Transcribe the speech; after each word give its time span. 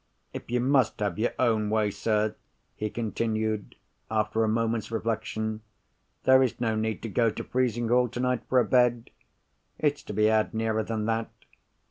If 0.33 0.49
you 0.49 0.59
must 0.61 0.99
have 0.99 1.19
your 1.19 1.33
own 1.37 1.69
way, 1.69 1.91
sir," 1.91 2.33
he 2.75 2.89
continued, 2.89 3.75
after 4.09 4.43
a 4.43 4.47
moment's 4.47 4.89
reflection, 4.89 5.61
"there 6.23 6.41
is 6.41 6.59
no 6.59 6.75
need 6.75 7.03
to 7.03 7.07
go 7.07 7.29
to 7.29 7.43
Frizinghall 7.43 8.09
tonight 8.09 8.41
for 8.49 8.59
a 8.59 8.65
bed. 8.65 9.11
It's 9.77 10.01
to 10.01 10.13
be 10.13 10.25
had 10.25 10.55
nearer 10.55 10.81
than 10.81 11.05
that. 11.05 11.29